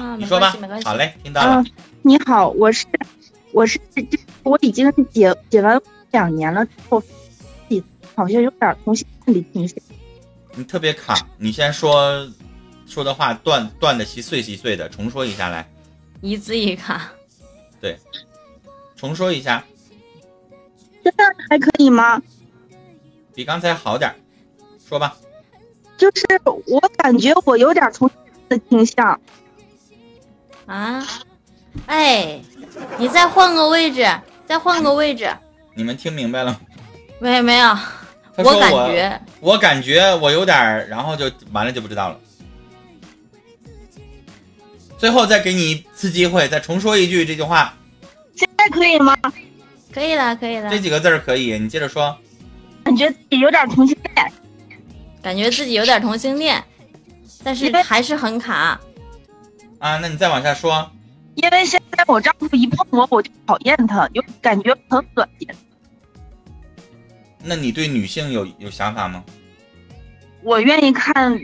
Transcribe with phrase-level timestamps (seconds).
[0.00, 0.56] 啊，你说吧。
[0.82, 1.64] 好嘞，听到了。
[2.02, 2.86] 你好，我是
[3.52, 3.78] 我是
[4.42, 5.80] 我已经解解完
[6.10, 7.02] 两年了，后
[8.14, 9.76] 好像有点同性恋的倾向。
[10.54, 12.26] 你特别卡，你先说
[12.86, 15.68] 说的话断断的稀碎稀碎的，重说一下来。
[16.22, 17.12] 一字一卡。
[17.80, 17.98] 对，
[18.96, 19.62] 重说一下。
[21.02, 22.20] 现在还可以吗？
[23.34, 24.14] 比刚才好点
[24.88, 25.16] 说吧。
[25.96, 28.10] 就是我感觉我有点从
[28.48, 29.20] 的倾向。
[30.70, 31.04] 啊？
[31.86, 32.40] 哎，
[32.96, 34.08] 你再换个位置，
[34.46, 35.28] 再换个位置。
[35.74, 36.60] 你们听明白了？
[37.18, 37.76] 没没有？
[38.36, 42.18] 我感觉，我感觉我有点，然后就完了就不知道了。
[44.96, 47.74] 最后再给你一次机会，再重说一句这句话。
[48.34, 49.16] 现在可以吗？
[49.92, 50.70] 可以了，可以了。
[50.70, 52.16] 这几个字儿可以，你接着说。
[52.84, 54.32] 感觉自己有点同性恋。
[55.22, 56.62] 感觉自己有点同性恋，
[57.42, 58.80] 但是还是很卡。
[59.80, 60.90] 啊，那你再往下说。
[61.34, 65.48] 因为现在我丈夫一碰我，我就讨厌他，有感觉很恶心。
[67.42, 69.24] 那你对女性有有想法吗？
[70.42, 71.42] 我愿意看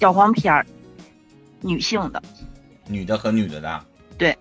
[0.00, 0.66] 小黄片儿，
[1.60, 2.22] 女性的。
[2.86, 3.84] 女的和女的的。
[4.16, 4.36] 对。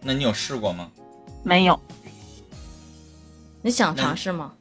[0.00, 0.90] 那你有试过吗？
[1.44, 1.80] 没有。
[3.62, 4.52] 你想尝试吗？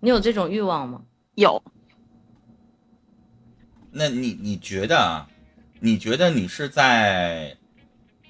[0.00, 1.00] 你有这种欲望吗？
[1.36, 1.62] 有。
[3.90, 5.28] 那你你觉得啊？
[5.84, 7.56] 你觉得你是在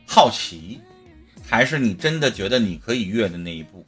[0.07, 0.81] 好奇，
[1.47, 3.85] 还是你真的觉得你可以越的那一步？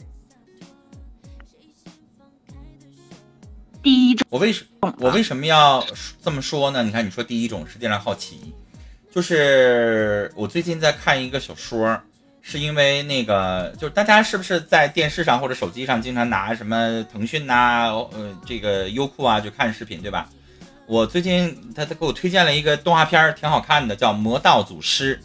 [3.83, 4.67] 第一种，我为什
[4.99, 5.83] 我为什么要
[6.23, 6.83] 这么说呢？
[6.83, 8.53] 你看，你说第一种实际上好奇，
[9.11, 11.99] 就是我最近在看一个小说，
[12.43, 20.29] 是因为那个，就是大家是不是在电视上或者手机上经常拿什么腾讯呐，呃，这个优酷啊，就看视频，对吧？
[20.87, 25.19] 我最近他他给我推荐了一个动画片，挺好看的，叫《魔道祖师》，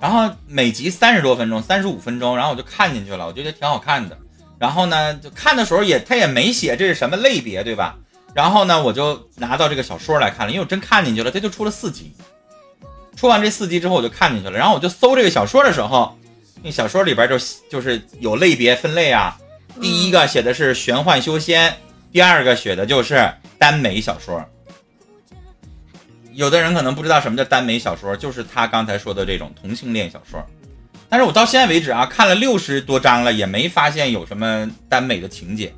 [0.00, 4.18] 然后每集三十多分钟，三十五分钟，然后我就看进去了，我觉得挺好看的。
[4.58, 7.96] 然后呢，就看的时候也他也没写这是什么类别，对吧？
[8.34, 12.12] 然后呢，我就拿到这个小说来看了，因为我真看进去了，他就出了四集。
[13.16, 14.58] 出完这四集之后，我就看进去了。
[14.58, 16.16] 然后我就搜这个小说的时候，
[16.62, 17.36] 那小说里边就
[17.70, 19.36] 就是有类别分类啊，
[19.80, 21.74] 第一个写的是玄幻修仙，
[22.12, 24.44] 第二个写的就是耽美小说。
[26.34, 30.44] 有的人可能不知道什么叫耽美小说，就是他刚才说的这种同性恋小说。
[31.08, 35.74] 但是我到现在为止啊，看了六十多章了，也没发现有什么耽美的情节。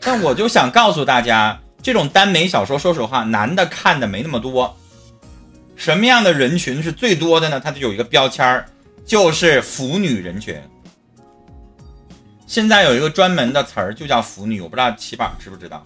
[0.00, 4.76] 但我就想告诉大家，这种耽美小说，说实话，男的看的没那么多。
[5.74, 7.58] 什么样的人群是最多的呢？
[7.58, 8.66] 它就有一个标签儿，
[9.04, 10.56] 就是腐女人群。
[12.46, 14.60] 现在有一个专门的词儿，就叫腐女。
[14.60, 15.82] 我不知道齐宝知不知道？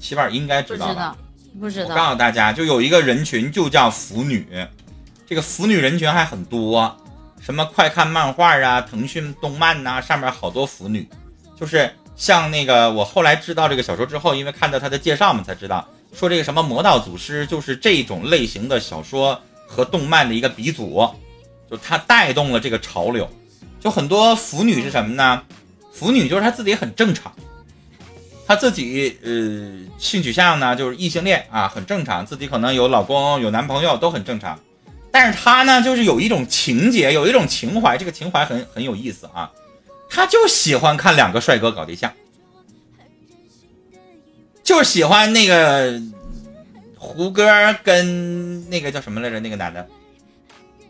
[0.00, 0.92] 齐宝应该知道。
[0.92, 1.16] 吧。
[1.60, 4.46] 不知道，我告诉大家，就有一个人群，就叫腐女。
[5.26, 6.96] 这个腐女人群还很多，
[7.40, 11.08] 什么快看漫画啊、腾讯动漫呐，上面好多腐女。
[11.58, 21.08] 就是像那个，我后来知道这个小说之后，因为看到他的介绍嘛，才知道说这个什么魔道祖师就是这种类型的小说和动漫的一个鼻祖，
[21.70, 23.28] 就他带动了这个潮流。
[23.80, 25.42] 就很多腐女是什么呢？
[25.92, 27.32] 腐女就是她自己很正常。
[28.48, 29.30] 她自己呃
[29.98, 34.58] 性取向呢就是异性恋啊，很正常，自己可能有老公有男朋友都很正常，
[35.12, 39.50] 但是她呢就是有一种情节，有一种情怀，这个情怀很很有意思啊，
[40.08, 42.10] 她就喜欢看两个帅哥搞对象，
[44.64, 46.00] 就是喜欢那个
[46.96, 49.86] 胡歌跟那个叫什么来着那个男的，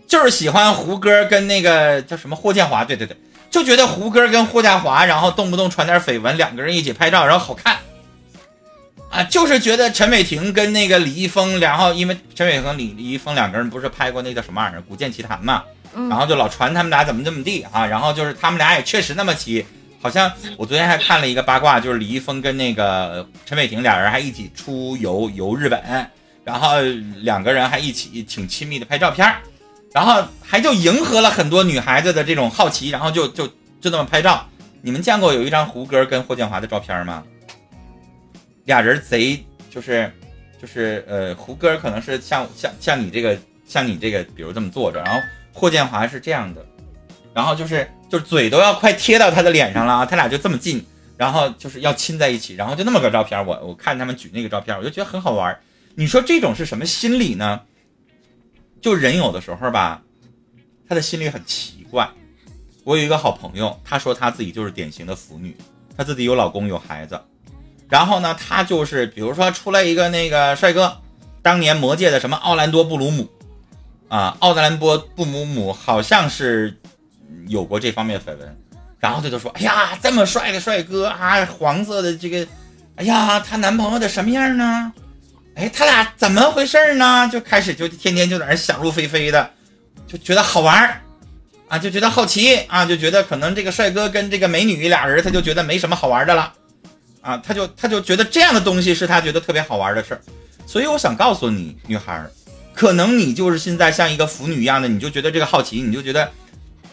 [0.07, 3.17] 就是喜欢胡歌跟那个叫什么霍建华，对对对。
[3.51, 7.79] 就觉得胡歌跟霍家华，然后动不动传点绯闻，两个人一起拍照，然后好看，
[9.11, 15.63] 啊，就是觉得陈伟霆跟那个李易峰，然后因为陈伟霆、李李易峰两个人不是拍过那叫什么玩意儿《古剑奇谭》嘛，
[15.95, 19.65] 然后就老传他们俩怎么怎么地啊，然后就是他们俩也确实那么齐，
[20.03, 25.81] 好像我昨天还看了一个八卦，就是李易峰跟那个陈伟霆俩人还一起出游游日本，
[26.45, 26.81] 然后
[27.23, 29.27] 两个人还一起挺亲密的拍照片。
[29.93, 33.47] 然后还就迎合了很多女孩子的这种好奇，然后就就
[33.81, 34.47] 就这么拍照。
[34.83, 37.25] 你们见过有一张胡歌跟霍建华的照片吗？
[38.65, 40.13] 俩人贼就是
[40.61, 43.37] 就是呃，胡歌可能是像像像你这个
[43.67, 45.21] 像你这个，比如这么坐着，然后
[45.53, 46.65] 霍建华是这样的，
[47.35, 50.85] 然后就是就是嘴都要快贴到他的脸上了啊，他俩就这么近，
[51.17, 53.45] 然后就是要亲在一起，然后就那么个照片。
[53.45, 55.59] 我我看他们举那个照片，我就觉得很好玩。
[55.95, 57.61] 你说这种是什么心理呢？
[58.81, 60.03] 就人有的时候吧，
[60.89, 62.09] 他的心里很奇怪。
[62.85, 65.57] 我有一个好朋友，他说他自己就是典型的腐女，
[65.97, 67.21] 他自己有老公有孩子。
[67.89, 70.97] 然后呢，他就是比如说出来一个那个帅哥，
[71.43, 73.29] 当年魔界的什么奥兰多布鲁姆，
[74.09, 76.77] 啊，奥德兰波布鲁姆好像是
[77.47, 78.57] 有过这方面绯闻，
[78.99, 82.47] 然后他就说：“哎呀，这么帅的帅哥啊，黄色的这个，
[82.97, 84.93] 哎呀，她男朋友的什么样呢？
[85.59, 89.51] 哎，他俩怎么回事呢？”就开始就天天就在那想入非非的，
[90.07, 91.01] 就觉得好玩儿
[91.67, 96.53] 啊，就觉得好奇啊，就觉得可能这个帅哥跟这个美女俩人，他就觉得没什么好玩的了
[97.21, 100.21] 啊，他就他就觉得这样的东西是他觉得特别好玩的事儿，
[100.65, 102.31] 所以我想告诉你，女孩儿。
[102.73, 106.31] 可能你就是现在像一个腐女一样的，你就觉得这个好奇，你就觉得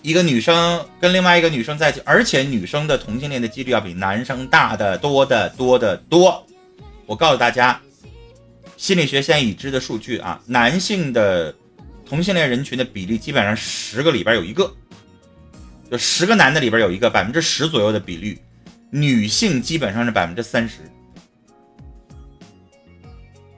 [0.02, 6.44] 一个女生跟另外一个女生在一起，而且女生的同性恋的几率要比男生大的多的多的多。
[7.06, 7.80] 我告诉大家，
[8.78, 11.54] 心理学现在已知的数据啊，男性的
[12.06, 14.72] 同性恋人群的比例基本上十个里边有一个，
[15.90, 18.40] 就十个男的里边有一个，百分之十左右的比率，
[18.90, 20.82] 女性基本上是百分之三十，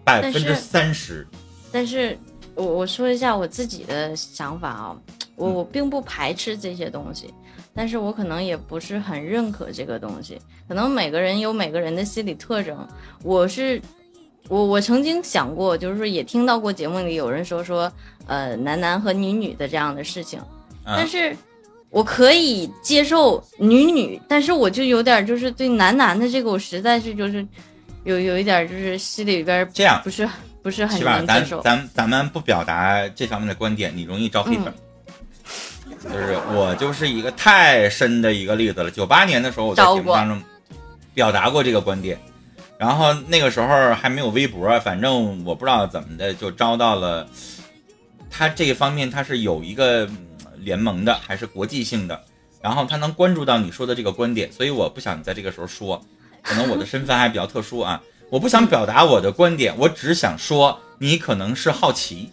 [0.03, 1.27] 百分之三十。
[1.71, 2.17] 但是，
[2.55, 4.97] 我我说一下我自己的想法啊，
[5.35, 7.33] 我我并不排斥这些东西，
[7.73, 10.39] 但是我可能也不是很认可这个东西。
[10.67, 12.87] 可能每个人有每个人的心理特征。
[13.23, 13.81] 我是，
[14.49, 17.91] 我我曾经想过，就是说也听到过节目里有人说说，
[18.25, 20.39] 呃，男男和女女的这样的事情。
[20.85, 21.35] 但是，
[21.89, 27.45] 我可以接受女女，但是我就有点就是对男男的这个，我实在是就是
[28.03, 30.27] 有有一点就是心里边这样不是。
[30.63, 31.61] 不是很能接受。
[31.61, 34.73] 咱咱咱们不表达这方面的观点，你容易招黑粉。
[36.03, 38.91] 就是我就是一个太深的一个例子了。
[38.91, 40.43] 九八年的时候，我在节目当中
[41.13, 42.19] 表达过这个观点，
[42.77, 47.27] 然后那个时候还没有微博，反正我不知道怎么的就招到了。
[48.29, 50.07] 他这一方面他是有一个
[50.57, 52.21] 联盟的，还是国际性的，
[52.61, 55.99] 然后他能关注到你说的这个观点，所以我不想在这个时候说，
[56.43, 58.01] 可能我的身份还比较特殊啊。
[58.29, 62.29] 我不想表达我的观点，我只想说你可能是好奇。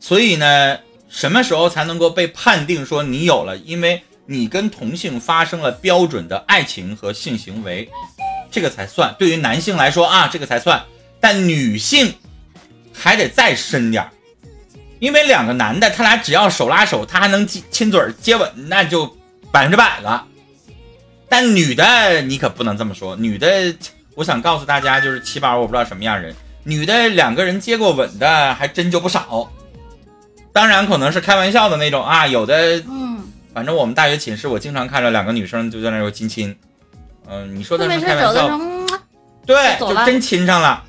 [0.00, 0.76] 所以呢，
[1.08, 3.56] 什么时候才能够被判定说你有了？
[3.56, 7.88] 因为你跟同性发生了标准的爱情和性行为，
[8.50, 9.14] 这个才算。
[9.18, 10.82] 对于男性来说啊，这个才算。
[11.20, 12.14] 但女性
[12.92, 14.10] 还得再深点儿，
[14.98, 19.06] 因为两个男的他俩只要手拉手，他还能亲亲嘴接吻，那就
[19.50, 20.26] 百分之百了。
[21.28, 23.74] 但女的你可不能这么说，女的。
[24.16, 29.50] 我想告诉大家，就是七宝，我不知道什么样人，女的两个人接过吻的还真就不少。
[30.52, 33.22] 当然可能是开玩笑的那种啊，有的，嗯，
[33.54, 36.54] 反正我们大学寝室我经常看着两个女生就在那有亲亲，
[37.30, 38.60] 嗯，你说的是开玩笑，
[39.46, 40.84] 对，就真亲上了，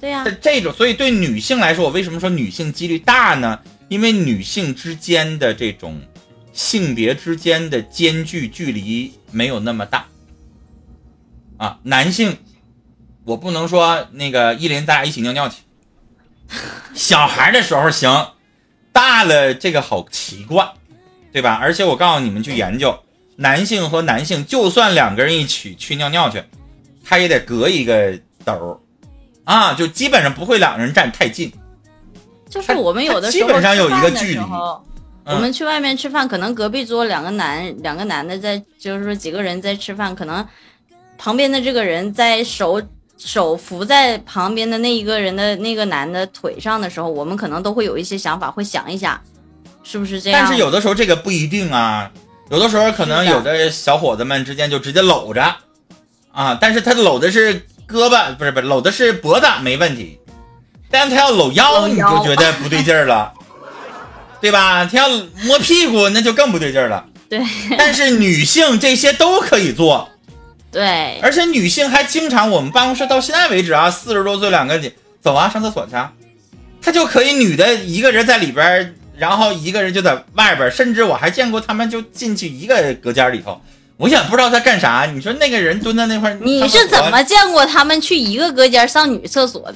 [0.00, 3.58] 对呀，这种，所以对女性来说，我为什么说女性几率大呢？
[3.88, 6.00] 因为女性之间的这种
[6.52, 10.06] 性别之间的间距距离没有那么大，
[11.56, 12.38] 啊，男性。
[13.24, 15.56] 我不能说那个依林，咱俩一起尿尿去。
[16.94, 18.28] 小孩的时候行，
[18.92, 20.72] 大了这个好奇怪，
[21.32, 21.58] 对吧？
[21.60, 22.98] 而且我告诉你们去研究，
[23.40, 26.42] 男性和男性就算两个人一起去尿尿去，
[27.02, 28.12] 他也得隔一个
[28.44, 28.78] 斗
[29.44, 31.50] 啊，就基本上不会两个人站太近。
[32.50, 34.40] 就是我们有的时候基本上有一个距离。
[35.24, 40.46] 我们去外面吃饭，可能隔壁桌两个男两个男的在，就是说几个人在吃饭，可能
[41.16, 42.80] 旁边的这个人在手。
[43.22, 49.20] 手扶在旁边的那一个人的那个男的腿上的时候，我们可能都会有一些想法，会想一下，
[49.82, 50.40] 是不是这样？
[50.42, 52.10] 但是有的时候这个不一定啊，
[52.50, 55.56] 有的时候可能有的小伙子们之间就直接搂着，
[56.32, 60.18] 啊，但是他搂的是胳膊，不是不是搂的是脖子没问题，
[60.90, 63.32] 但是他要搂腰，你就觉得不对劲儿了，
[64.42, 64.84] 对吧？
[64.84, 65.08] 他要
[65.44, 67.06] 摸屁股，那就更不对劲儿了。
[67.28, 67.40] 对，
[67.78, 70.08] 但是女性这些都可以做。
[70.72, 75.92] 对，而且女性还经常，我们办公室到现在为止啊，四十多岁两个姐走啊，上厕所去，
[76.82, 83.60] 她就可以女的一个人在里边，然后一个人就在外边，甚至我还见过他们就进去一个隔间里头，
[83.98, 85.04] 我也不知道在干啥。
[85.04, 89.74] 你说那个人蹲在那块，你是怎么见过他们去一个隔间上女厕所的？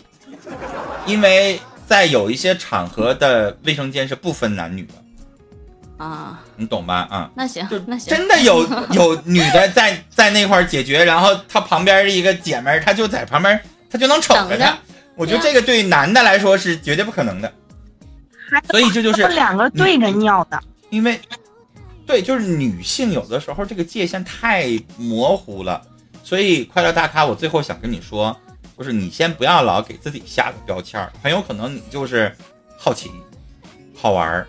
[1.05, 4.95] 因为在有一些场合的卫生间是不分男女的。
[5.97, 7.07] 啊，你懂吧？
[7.11, 13.61] 啊，那行，那行，真的有有女的在在那块解决，然后她旁边一个姐们，她就在旁边，
[13.91, 14.77] 她就能瞅着她。
[15.17, 17.53] 我觉得这个对男的来说是绝对不可能的，
[18.71, 20.61] 所以这就是两个对着尿的。
[20.91, 21.21] 因为，
[22.07, 25.83] 对，就是女性有的时候这个界限太模糊了，
[26.23, 28.37] 所以快乐大咖，我最后想跟你说，
[28.79, 32.35] 就是你先不要老给自己下个标签很有可能你就是
[32.77, 33.11] 好奇、
[33.97, 34.47] 好玩儿。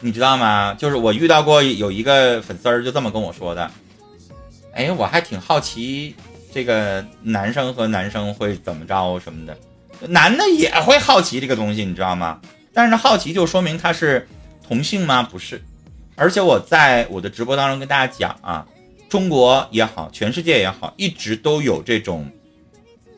[0.00, 0.72] 你知道吗？
[0.78, 3.68] 就是我遇到过有一个粉丝儿就这么跟我说的，
[4.72, 6.14] 哎，我还挺好奇
[6.52, 9.58] 这个男生和男生会怎么着什么的，
[10.06, 12.40] 男的也会好奇这个东西，你知道吗？
[12.78, 14.28] 但是好奇就说明他是
[14.64, 15.20] 同性吗？
[15.20, 15.60] 不是。
[16.14, 18.64] 而且我在我的直播当中跟大家讲啊，
[19.08, 22.30] 中国也好，全世界也好，一直都有这种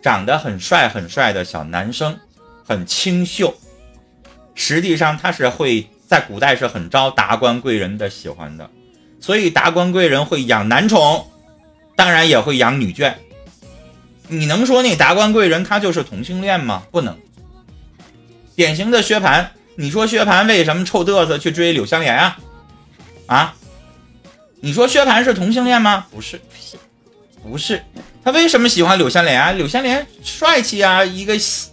[0.03, 2.19] 长得很帅很帅的小男生，
[2.67, 3.53] 很清秀，
[4.55, 8.71] 实际上他是会在古代是很招达官贵人的喜欢的，
[9.21, 11.27] 所以达官贵人会养男宠，
[11.95, 13.13] 当然也会养女眷。
[14.27, 16.83] 你能说那达官贵人他就是同性恋吗？
[16.91, 17.15] 不能。
[18.61, 22.37] 典型的薛蟠，你说薛蟠为什么臭嘚瑟去追柳湘莲啊？
[23.25, 23.55] 啊，
[24.61, 26.05] 你说薛蟠是同性恋吗？
[26.11, 26.39] 不是，
[27.43, 27.83] 不是，
[28.23, 29.53] 他为什么喜欢柳湘莲啊？
[29.53, 31.33] 柳湘莲帅气啊，一个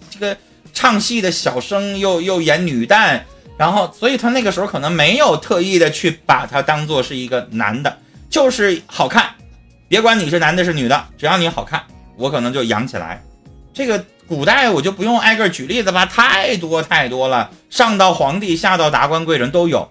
[0.09, 0.37] 这个
[0.73, 3.19] 唱戏的小生，又又演女旦，
[3.57, 7.97] 然后，所以他那个时候可能没有特意的去把他当做是一个男的，
[8.29, 9.29] 就是好看，
[9.89, 11.83] 别管你是男的是女的，只要你好看，
[12.15, 13.21] 我可能就养起来。
[13.73, 19.89] 这个古代我就不用挨个举例子吧，太多太多了，上到皇帝，下到达官贵人都有。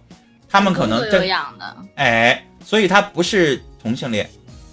[0.48, 4.30] 他们可能这样的，哎，所以他不是同性恋，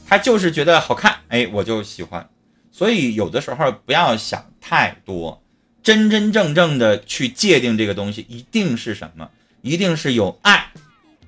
[0.07, 2.29] 他就是觉得好看，哎，我就喜欢。
[2.71, 5.41] 所以有的时候不要想太多，
[5.81, 9.29] 真真正正的去界定这个东西，一定是什么？
[9.61, 10.67] 一定是有爱，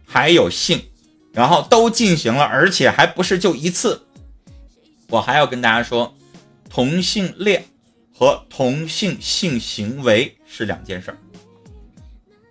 [0.06, 0.82] 还有性，
[1.32, 4.06] 然后都进行了，而且还不是就一次。
[5.10, 6.16] 我还要跟大家说，
[6.70, 7.66] 同性恋
[8.18, 11.18] 和同性性行为是两件事儿，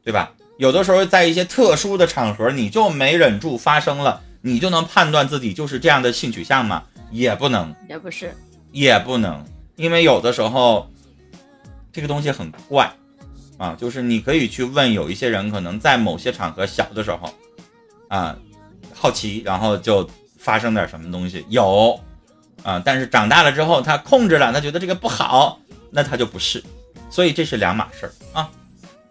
[0.05, 0.33] 对吧？
[0.59, 6.85] 有的时候，在一些特殊的场合，你就没忍住发生了，你就能判断自己就是这样的性取向吗？
[7.11, 8.35] 也不能，也不是，
[8.73, 9.45] 也不能，
[9.77, 10.91] 因为有的时候，
[11.93, 12.93] 这个东西很怪，
[13.57, 17.33] 啊，就是你可以去问有一些人，可能在某些场合小的时候，
[18.09, 18.37] 啊，
[18.93, 21.99] 好奇，然后就发生点什么东西，有，
[22.65, 26.61] 啊，但是长大了之后，他控制了，他觉得这个不好，那他就不是，
[27.09, 28.51] 所以这是两码事儿啊。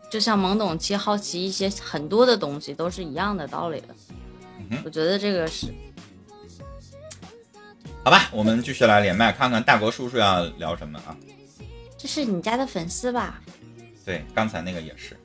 [0.10, 3.88] 就像懵懂期好奇一些很多的东西都是一样的道理的，
[4.70, 5.74] 嗯我觉得这个是，
[8.04, 11.16] 好吧，我们继续来连麦，看看大国叔叔要聊什么啊？
[11.98, 13.40] 这是你家的粉丝吧？
[14.04, 15.16] 对，刚才那个也是。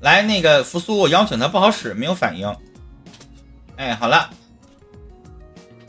[0.00, 2.54] 来，那个扶苏，我邀请他不好使，没有反应。
[3.76, 4.28] 哎，好了，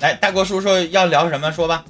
[0.04, 1.50] 来，大国叔叔要聊什么？
[1.50, 1.86] 说吧。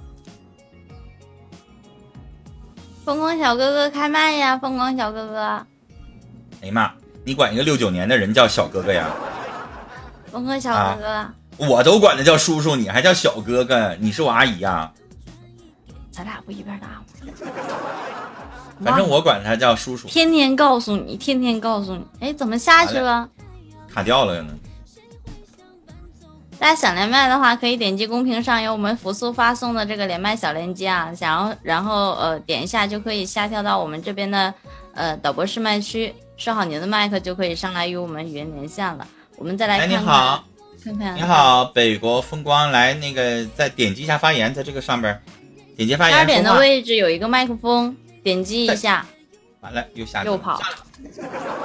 [3.04, 4.56] 风光小哥哥开麦呀！
[4.56, 5.40] 风光小哥哥，
[6.62, 6.92] 哎呀妈，
[7.26, 9.10] 你管一个六九年的人叫小哥哥呀？
[10.32, 11.28] 疯狂小哥哥，
[11.66, 13.96] 我都管他叫叔叔，你还叫小哥哥？
[13.96, 14.94] 你是我阿姨呀？
[16.12, 17.04] 咱俩不一边大吗？
[18.86, 20.08] 反正我管他叫叔叔。
[20.08, 23.28] 天天告诉你，天天告诉你，哎，怎么下去了？
[23.92, 24.54] 卡掉了呢。
[26.64, 34.54] 大家想连麦的话，可以点击公屏上有我们扶苏发送的这个连麦小链接啊，想要然后呃点一下就可以下跳到我们这边的
[34.94, 39.06] 呃导播试麦区，设好您的麦克就可以上来与我们语音连线了。
[39.36, 40.42] 我们再来看，你好，
[40.82, 45.22] 看看，你好，北国风光，来那个再点击一下发言，在这个上边
[45.76, 46.18] 点击发言。
[46.18, 47.94] 二点的位置有一个麦克风，
[48.24, 49.06] 点击一下，
[49.60, 50.62] 完了又下又跑，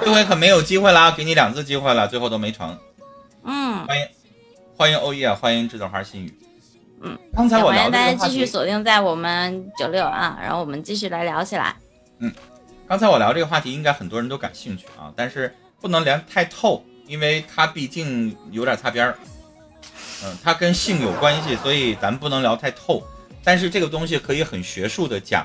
[0.02, 2.76] 这回可没有机会了，给你两次机会了，最后都没成。
[3.44, 4.04] 嗯，欢迎。
[4.78, 6.32] 欢迎欧耶，欢迎栀子花心语。
[7.00, 11.74] 嗯，刚才我聊大家继续锁定在我们九六啊，然后我们继续来聊起来。
[12.20, 12.32] 嗯，
[12.86, 19.18] 刚才我聊这个话题，应该很多人都感兴趣啊，但是不能聊太透，因为它毕竟有点擦边儿。
[20.24, 23.02] 嗯，它跟性有关系，所以咱不能聊太透。
[23.42, 25.44] 但是这个东西可以很学术的讲，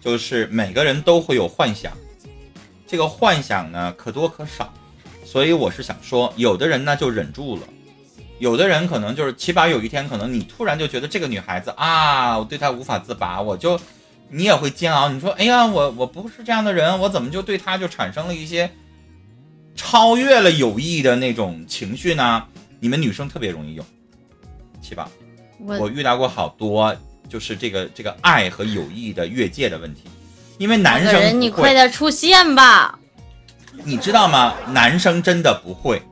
[0.00, 1.92] 就是每个人都会有幻想，
[2.86, 4.72] 这个幻想呢可多可少，
[5.26, 7.62] 所以我是想说，有的人呢就忍住了。
[8.42, 13.78] 有的人可能就是起码有一天，可能你突然就觉得这个女孩子啊，我对她无法自拔，我就，
[14.30, 15.08] 你也会煎熬。
[15.08, 18.68] 你说，哎呀，我我不是这样的人，我怎么就对她就产生了一些
[19.76, 22.42] 超越了友谊的那种情绪呢？
[22.80, 23.84] 你们女生特别容易有，
[24.80, 25.08] 七宝，
[25.78, 26.92] 我遇到过好多，
[27.28, 30.02] 就是这个这个爱和友谊的越界的问题，
[30.58, 32.98] 因为男生，你快点出现吧，
[33.84, 34.52] 你知道吗？
[34.66, 36.02] 男生真的不会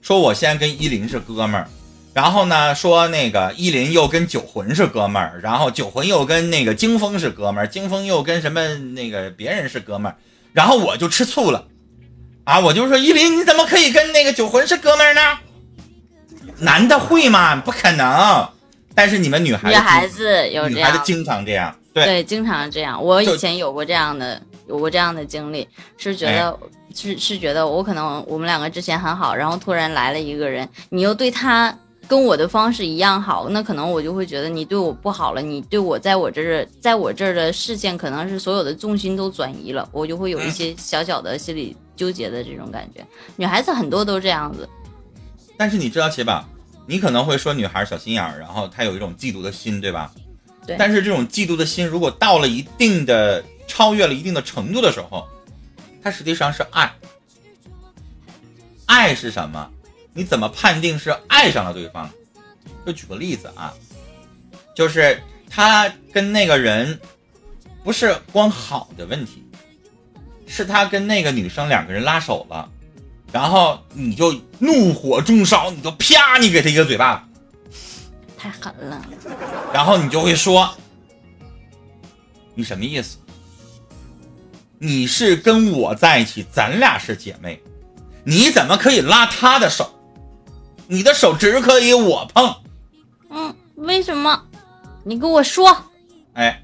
[0.00, 1.68] 说，我现在跟依林是哥们儿。
[2.12, 10.16] 然后呢，说那个依林又跟九魂是哥们儿，然后九魂又跟那个惊风是哥们儿，惊风又跟什么那个别人是哥们儿，
[10.52, 11.68] 然后我就吃醋了，
[12.42, 15.20] 啊，我就说依林你怎么可以跟那个九魂是哥们儿呢？
[16.58, 17.54] 男的会吗？
[17.56, 18.48] 不可能。
[18.92, 23.00] 但是你们女孩子女孩子有女孩子经常这样，对对，经常这样。
[23.00, 26.58] 我以前有过这样的有过这样的经历，是觉得
[26.92, 31.72] 是是觉得我可能我们两个之前很好，然后突然来了一个人，你又对他。
[32.10, 43.06] 跟我的方式一样好，那可能我就会觉得你对我不好了，你对我在我这儿，在我这儿的视线可能是所有的重心都转移了，我就会有一些小小的心理纠结的这种感觉。
[43.36, 44.68] 女孩子很多都这样子，
[45.56, 46.48] 但是你知道且吧，
[46.84, 50.10] 你可能会说女孩小心眼儿，然后她有一种嫉妒的心，对吧？
[50.66, 55.24] 对但是这种嫉妒的心，如果到了一定的超越了一定的程度的时候，
[56.02, 56.92] 它实际上是爱。
[58.86, 59.70] 爱是什么？
[60.12, 62.10] 你怎么判定是爱上了对方？
[62.84, 63.72] 就举个例子啊，
[64.74, 66.98] 就是他跟那个人
[67.84, 69.44] 不是光好的问题，
[70.46, 72.68] 是他跟那个女生两个人拉手了，
[73.32, 77.16] 然后你就怒火中烧，你就啪，你给他一个嘴巴
[77.70, 77.80] 子，
[78.36, 79.04] 太狠了。
[79.72, 80.74] 然后你就会说，
[82.54, 83.18] 你什么意思？
[84.78, 87.62] 你是跟我在一起，咱俩是姐妹，
[88.24, 89.94] 你怎么可以拉她的手？
[90.90, 92.52] 你的手只可以我碰。
[93.30, 94.42] 嗯，为什么？
[95.04, 95.84] 你跟我说，
[96.32, 96.60] 哎，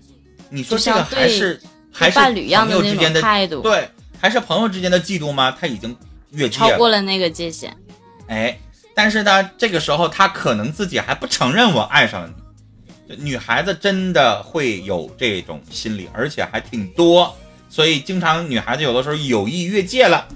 [0.51, 3.89] 你说这个还是还是伴侣一样的那种朋友之间的态度，对，
[4.21, 5.57] 还是朋友之间的嫉妒吗？
[5.59, 5.97] 他已经
[6.33, 6.77] 越界超。
[6.77, 7.73] 过了那个界限。
[8.27, 8.59] 哎，
[8.97, 12.29] 但是呢，这个时候他可能自己还不承认我爱上了
[13.07, 13.15] 你。
[13.17, 17.33] 女孩子真的会有这种心理，而且还挺多，
[17.71, 20.27] 所以经常女孩子有的时候有意越界了，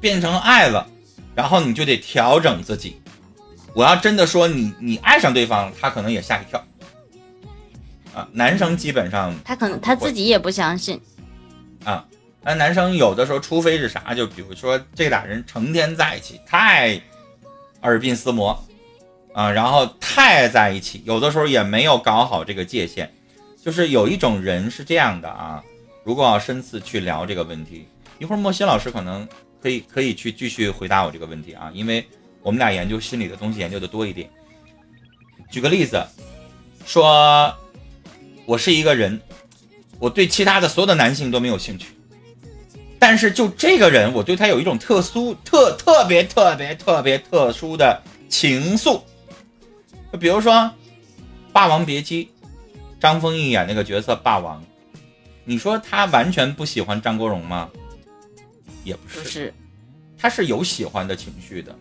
[0.00, 0.86] 变成爱了，
[1.34, 3.00] 然后你就得调整自己。
[3.78, 6.60] 我要真的说你你爱上对方，他可能也吓一跳。
[8.12, 11.00] 啊，男生基本上他可能他自己也不相信，
[11.84, 12.04] 啊，
[12.42, 17.00] 那男生有的时候，除非是啥，就比如说这俩人成天在一起，太
[17.82, 18.66] 耳鬓厮磨
[19.32, 23.08] 啊，然后太在一起，有的时候也没有搞好这个界限。
[23.62, 25.62] 就是有一种人是这样的啊，
[26.02, 27.86] 如果要深次去聊这个问题，
[28.18, 29.28] 一会儿莫西老师可能
[29.62, 32.04] 可以可以去继续回答我这个问题啊，因为
[32.48, 34.26] 我们俩研究心理的东西研究的多一点。
[35.50, 36.02] 举个例子，
[36.86, 37.54] 说
[38.46, 39.20] 我是一个人，
[39.98, 41.88] 我对其他的所有的男性都没有兴趣。
[42.98, 49.02] 但是就这个人，我对他有一种特殊、特特别、特别、特别特殊的情愫。
[50.10, 50.54] 就比如说
[51.52, 52.24] 《霸王别姬》，
[52.98, 54.64] 张丰毅演那个角色霸王，
[55.44, 57.68] 你说他完全不喜欢张国荣吗？
[58.84, 59.54] 也不是，不是
[60.16, 61.76] 他是有喜欢的情绪的。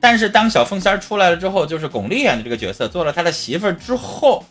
[0.00, 4.44] 但是当小凤仙出来了之后，就是巩俐演的这个角色，做了他的媳妇儿之后，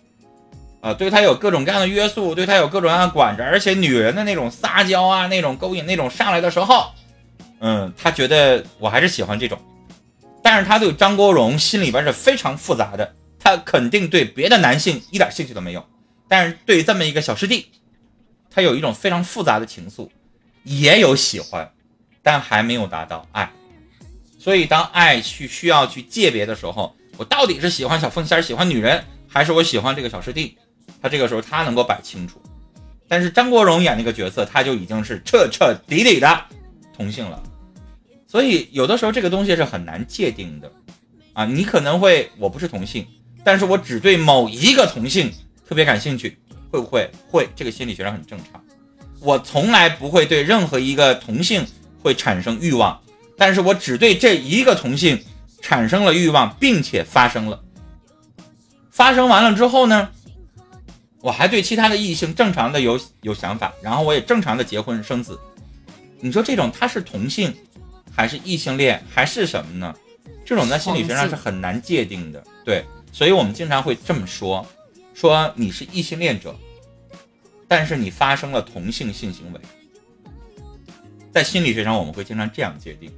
[0.81, 6.91] 啊，对他有各种各样的约束，对他有各种各样的管着，而且女人的那种撒娇啊，那种勾引，那种上来的时候，
[7.59, 9.57] 嗯，他觉得我还是喜欢这种。
[10.43, 15.85] 但是他对张国荣心里边是非常复杂的，他肯定对别的男性一点兴趣都没有，
[16.27, 17.71] 但是对这么一个小师弟，
[18.49, 20.09] 他有一种非常复杂的情愫，
[20.63, 21.71] 也有喜欢，
[22.21, 23.49] 但还没有达到爱。
[24.47, 30.57] 所以当爱去需要去界别的时候，我到底是喜欢小凤仙儿，喜欢女人，还是我喜欢这个小师弟？
[31.01, 32.41] 他这个时候他能够摆清楚。
[33.09, 36.45] 但是张国荣演那个角色，他就已经是彻彻底底的
[36.95, 37.43] 同性了。
[38.25, 40.71] 所以有的时候这个东西是很难界定的，
[41.33, 43.05] 啊，你可能会我不是同性，
[43.43, 45.29] 但是我只对某一个同性
[45.67, 46.37] 特别感兴趣，
[46.71, 47.11] 会不会？
[47.29, 48.63] 会，这个心理学上很正常。
[49.19, 51.67] 我从来不会对任何一个同性
[52.01, 52.97] 会产生欲望，
[53.37, 55.23] 但是我只对这一个同性
[55.61, 57.63] 产生了欲望，并且发生了。
[58.89, 60.09] 发生完了之后呢，
[61.21, 65.39] 我还对其他的异性正常的有有想法，然后我也正常的结婚生子。
[66.19, 67.55] 你说这种他是同性，
[68.11, 69.95] 还是异性恋，还是什么呢？
[70.43, 72.43] 这种在心理学上是很难界定的。
[72.65, 74.65] 对，所以我们经常会这么说：
[75.13, 76.55] 说你是异性恋者，
[77.67, 79.59] 但是你发生了同性性行为。
[81.31, 83.11] 在心理学上，我们会经常这样界定。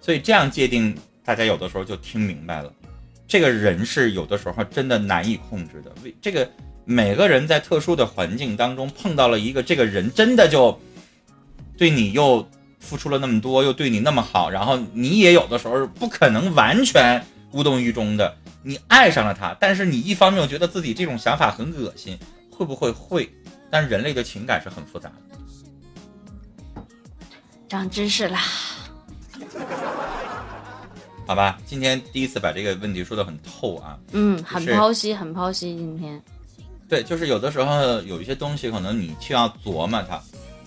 [0.00, 2.72] 所以这样界定，大家有的时候就听明白了。
[3.28, 5.92] 这个人是有的时候真的难以控制的。
[6.02, 6.50] 为这个
[6.84, 10.80] 每个人在特殊的环境当中碰到了一个这个人，真的就
[11.76, 12.48] 对你又
[12.80, 22.18] 付出了那么多，又对你那么好，然后你也有的时候不可能完全无动于衷的，你爱上了他，但是你一方面又觉得自己这种想法很恶心，
[22.50, 23.30] 会不会会？
[23.70, 26.82] 但人类的情感是很复杂的。
[27.68, 28.40] 长知识啦。
[31.26, 33.96] 好吧，今天第一次把这个问题说得很透啊。
[34.12, 35.76] 嗯，很是剖析，很剖析。
[35.76, 36.20] 今天
[36.88, 40.20] 对，就是有的时候有一些东西，可能你需要琢磨它，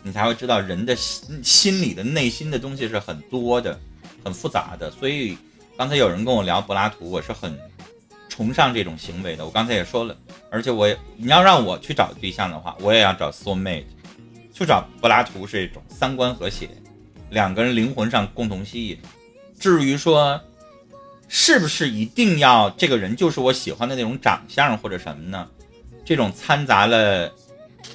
[0.03, 3.77] 你才会知道人的心心里的内心的东西是很多的，
[4.23, 4.89] 很复杂的。
[4.91, 5.37] 所以
[5.77, 7.59] 刚才有人跟我聊柏拉图，我是很
[8.29, 9.45] 崇尚这种行为的。
[9.45, 10.15] 我刚才也说了，
[10.49, 13.83] 而且我也你要让我去找对象的话，我也要找 soul mate，
[14.53, 16.69] 去找柏拉图是一种三观和谐，
[17.33, 18.97] 两个人灵魂上共同吸引。
[19.59, 20.39] 至于说
[21.27, 25.47] 是不是一定要这个人就是我喜欢的那种长相或者什么呢？
[26.05, 27.31] 这种掺杂了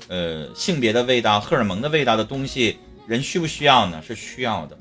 [0.08, 4.02] 呃性别的味道、荷尔蒙的味道的东西，人需不需要呢？
[4.06, 4.76] 是需要的，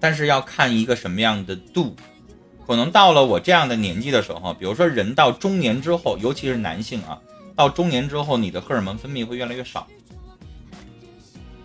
[0.00, 1.94] 但是要看一个什么样的度。
[2.66, 7.20] 可能到了我这样的年纪的时候，比如说人到中年之后，尤其是男性啊，
[7.54, 9.86] 到中年之后，你的荷尔蒙分泌会越来越少。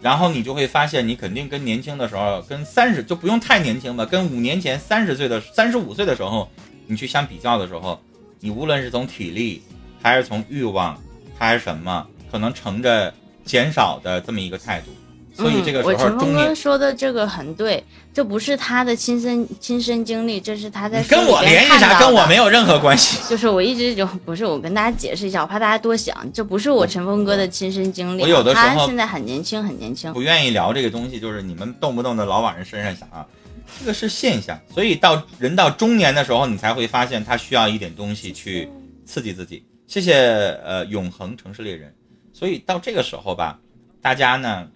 [0.01, 6.49] 然后你就会发现，你肯定跟年轻的时候，跟三十就不用太年轻吧，跟五年前三十岁的三十五岁的时候，
[6.85, 7.99] 你去相比较的时候，
[8.39, 9.61] 你无论是从体力，
[10.01, 10.95] 还是从欲望，
[11.37, 14.91] 还是什么，可能呈着减少的这么一个态度。
[15.37, 21.99] 所以这个时候，陈峰哥说的这个很对，这不是他的亲身亲身经历，这是他在跟我联系啥？
[21.99, 23.19] 跟我没有任何关系。
[23.29, 28.23] 就是我一直就不是我跟大家解释一下，我怕大家多想，这不是我陈峰哥的亲身经历。
[28.23, 33.23] 我有的时候他现在很年轻，很年轻，不愿意聊这个东西，就是你们动不动的老往人身上想啊，
[33.79, 34.59] 这个是现象。
[34.73, 38.67] 所以到人到中年的时候，你才会发现他需要一点东西去
[39.05, 39.63] 刺激自己。
[39.85, 40.15] 谢谢
[40.65, 41.93] 呃永恒城市猎人。
[42.33, 43.59] 所以到这个时候吧，
[44.01, 44.67] 大家呢。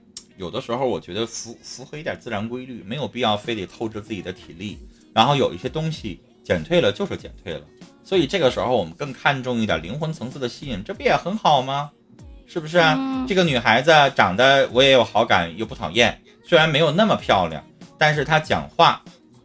[0.42, 4.80] 有的时候，我觉得符符合一点自然规律，没有必要非得透支自己的体力。
[5.14, 7.62] 然后有一些东西减退了就是减退了，
[8.04, 11.92] 所以这个时候我们更看重一点灵魂层次的吸引，这不也很好吗？
[12.48, 13.24] 是不是啊？
[13.28, 17.64] 这个女孩子长得我也有好感，又不讨厌，虽然没有那么漂亮，
[18.00, 19.00] 但是她讲话，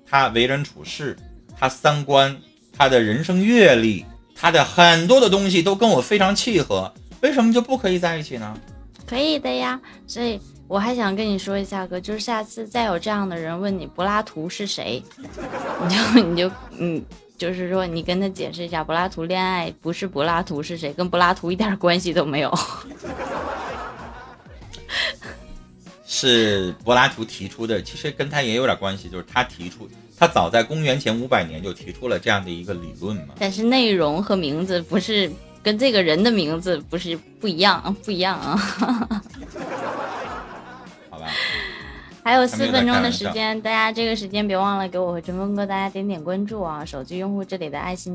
[0.07, 1.15] 她为人处事，
[1.59, 2.35] 她三观，
[2.73, 8.59] 她的人生阅历，她的很多的东西都跟我非常契合，为什么就不可以在一起呢？
[9.07, 10.39] 可以的呀，所以。
[10.69, 15.01] 我还想跟你说一下，哥，就是下次再有这样的人问你柏拉图是谁，
[15.87, 17.01] 你就你就嗯，
[17.39, 22.53] 就是说你跟他解释一下，柏拉图恋爱不是柏拉图是谁，跟柏拉图一点关系都没有，
[26.05, 29.89] 是柏拉图提出的，其实跟他也有点关系，就是他提出，
[30.19, 33.35] 他早在公元前五百年就提出了这样的一个理论嘛。
[33.39, 35.31] 但是内容和名字不是
[35.67, 38.55] 跟这个人的名字不是不一样，不一样啊。
[41.11, 41.27] 好吧
[42.23, 46.85] 还有四分钟的时间，大家这个时间别忘了给我和陈峰哥大家点点关注啊！
[46.85, 48.15] 手机用户这里的爱心